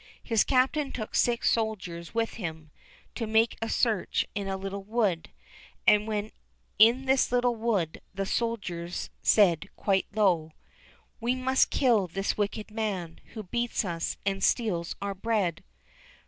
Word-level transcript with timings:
His 0.23 0.43
Captain 0.43 0.91
took 0.91 1.13
six 1.13 1.51
soldiers 1.51 2.11
with 2.11 2.33
him, 2.33 2.71
to 3.13 3.27
make 3.27 3.55
a 3.61 3.69
search 3.69 4.25
in 4.33 4.47
a 4.47 4.57
little 4.57 4.81
wood; 4.83 5.29
and 5.85 6.07
when 6.07 6.31
in 6.79 7.05
this 7.05 7.31
little 7.31 7.55
wood, 7.55 8.01
the 8.11 8.25
soldiers 8.25 9.11
said 9.21 9.69
quite 9.75 10.07
low, 10.11 10.53
"We 11.19 11.35
must 11.35 11.69
kill 11.69 12.07
this 12.07 12.35
wicked 12.35 12.71
man, 12.71 13.19
who 13.35 13.43
beats 13.43 13.85
us 13.85 14.17
and 14.25 14.43
steals 14.43 14.95
our 15.03 15.13
bread." 15.13 15.63